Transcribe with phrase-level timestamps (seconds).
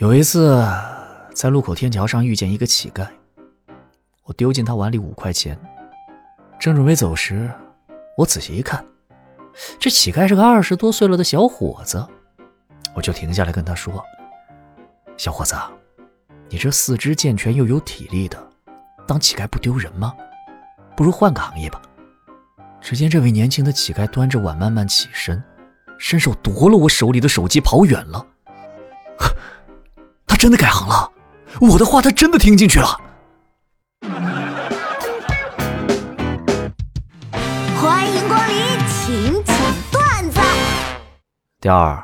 [0.00, 0.66] 有一次，
[1.34, 3.06] 在路口天桥上遇见一个乞丐，
[4.24, 5.54] 我丢进他碗里五块钱，
[6.58, 7.50] 正准备走时，
[8.16, 8.82] 我仔细一看，
[9.78, 12.02] 这乞丐是个二十多岁了的小伙子，
[12.94, 14.02] 我就停下来跟他说
[15.18, 15.54] ：“小伙子，
[16.48, 18.42] 你这四肢健全又有体力的，
[19.06, 20.14] 当乞丐不丢人吗？
[20.96, 21.82] 不如换个行业吧。”
[22.80, 25.44] 只见这位年轻的乞丐端着碗慢慢起身，
[25.98, 28.26] 伸手夺了我手里的手机，跑远了。
[30.40, 31.12] 他真的改行了，
[31.60, 32.98] 我的话他真的听进去了。
[37.78, 38.56] 欢迎光临，
[38.88, 39.54] 请讲
[39.92, 40.40] 段子。
[41.60, 42.02] 第二，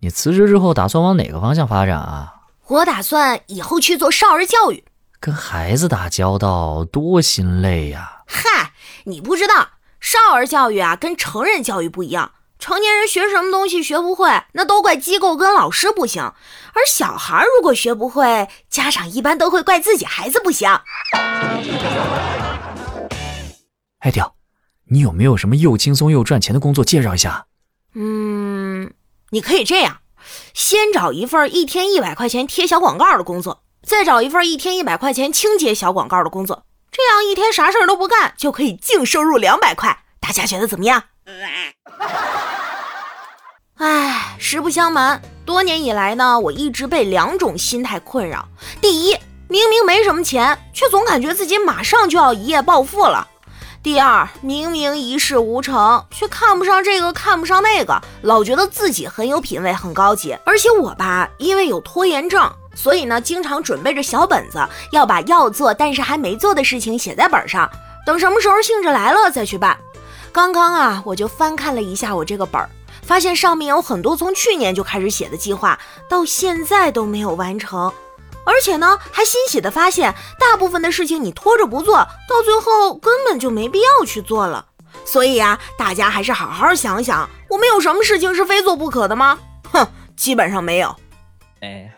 [0.00, 2.34] 你辞职之后打算往哪个方向发展啊？
[2.66, 4.84] 我打算以后去做少儿教育。
[5.20, 8.24] 跟孩子打交道多心累呀！
[8.26, 8.72] 嗨，
[9.04, 9.68] 你不知道。
[10.00, 12.32] 少儿教育啊，跟成人教育不一样。
[12.66, 16.32] 成年人学什么东西学不会，那都怪机构跟老师不行；
[16.74, 20.68] 而小孩如果学不会，家长一般都会怪自己孩子不行。
[24.00, 24.34] 哎，屌，
[24.90, 27.46] 你有没有什么又轻松又赚钱的工作介绍一下？
[27.94, 28.92] 嗯，
[29.30, 29.98] 你可以这样：
[30.52, 36.64] 先找一份一天一百块钱贴小广告的工作，再找一份一天一百块钱清洁小广告的工作。
[36.90, 40.00] 这样一天啥事儿都不干，就可以净收入两百块。
[40.18, 41.04] 大家觉得怎么样？
[43.78, 48.48] 哎，实不相瞒，多年以来呢，我一直被两种心态困扰。
[48.80, 49.14] 第一，
[49.48, 53.28] 明明没什么钱，却总感觉自己马上就要一夜暴富了；
[53.82, 60.34] 第二，明明一事无成，却看不上这个看不上那个，老觉得自己很有品位、很高级。
[60.46, 62.50] 而且我吧，因为有拖延症。
[62.74, 64.58] 所以呢，经常准备着小本子，
[64.90, 67.70] 要把要做但是还没做的事情写在本上，
[68.06, 69.76] 等什么时候兴致来了再去办。
[70.32, 72.68] 刚刚啊，我就翻看了一下我这个本儿，
[73.06, 77.92] 发现上面有很多从去年就开始写的计划，到现在都没有完成。
[78.44, 81.96] 而且呢，还欣喜的发现，大部分的事情你拖着不做，
[82.28, 84.66] 到最后根本就没必要去做了。
[85.04, 89.38] 所以啊，大家还是好好想想，我们有什么事情是非做不可的吗？
[89.70, 89.86] 哼，
[90.16, 90.94] 基本上没有。
[91.60, 91.92] 哎。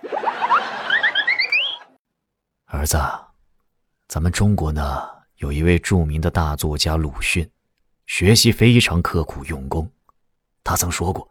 [2.67, 2.99] 儿子，
[4.09, 5.03] 咱们中国呢
[5.37, 7.51] 有一位著名的大作家鲁迅，
[8.07, 9.91] 学习非常刻苦用功。
[10.65, 11.31] 他曾说过：“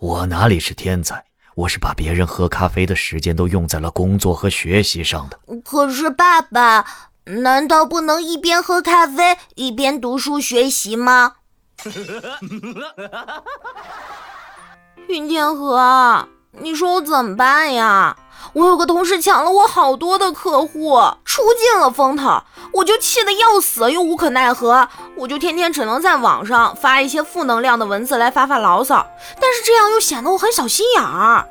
[0.00, 1.24] 我哪里是天才？
[1.54, 6.84] 我是把别人喝咖啡的时间都用在了工作和学习上的。”可是爸爸，
[7.24, 11.36] 难道不能一边喝咖啡一边读书学习吗？
[15.08, 18.16] 云天河，你说我怎么办呀？
[18.52, 29.06] 我有个同事抢了我好多的客户，出尽了风头，我就气得要死，又无可奈何，我就天天只能在网上发一些负能量的文字来发发牢骚，
[29.40, 31.46] 但是这样又显得我很小心眼儿。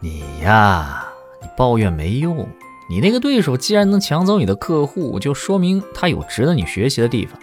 [0.00, 1.04] 你呀，
[1.40, 2.48] 你抱怨没用，
[2.90, 7.38] 你那个对手既然能抢走你的客户，就说明他有值得你学习的地方。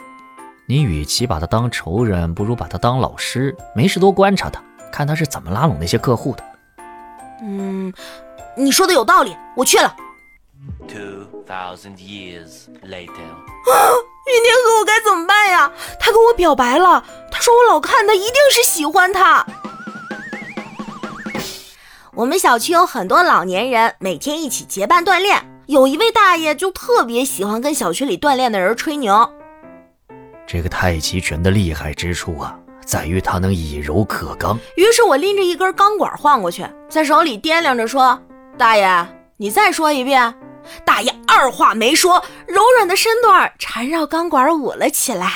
[0.68, 4.62] 你与其把他当仇人，不如把他当老师，没事多观察他，
[4.92, 6.44] 看他是怎么拉拢那些客户的。
[7.42, 7.94] 嗯。
[8.58, 9.94] 你说的有道理，我去了。
[10.88, 13.74] Two thousand years later，啊，
[14.28, 15.70] 云天河，我该怎么办呀？
[16.00, 19.46] 他跟我表白了，他说我老看他，一定是喜欢他。
[22.14, 25.46] 我们小区有很多老年人，每天一起结伴锻炼。
[25.66, 29.30] 有一位大爷就特别喜欢跟小区里锻炼的人吹牛。
[30.48, 34.58] 这个太极拳的厉害之处啊，在于它能以柔克刚。
[34.78, 38.18] 于是我拎着一根钢管晃过去，在手里掂量着说。
[38.58, 39.08] 大爷
[39.38, 40.34] 你再说一遍。
[40.84, 45.30] 大爷二话没说柔软的身段缠绕钢管舞了起来。